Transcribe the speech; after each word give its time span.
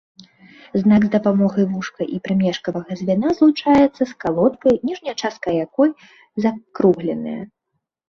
Знак 0.83 1.01
з 1.07 1.11
дапамогай 1.15 1.65
вушка 1.73 2.07
і 2.15 2.21
прамежкавага 2.29 2.91
звяна 3.03 3.29
злучаецца 3.41 3.93
з 4.05 4.11
калодкай, 4.27 4.83
ніжняя 4.91 5.15
частка 5.21 5.47
якой 5.65 5.89
закругленая. 6.45 7.41